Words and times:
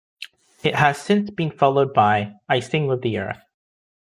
It 0.63 0.73
has 0.73 0.97
since 0.99 1.29
been 1.29 1.51
followed 1.51 1.93
by 1.93 2.33
"I 2.49 2.59
Sing 2.59 2.87
with 2.87 3.03
the 3.03 3.19
Earth". 3.19 3.43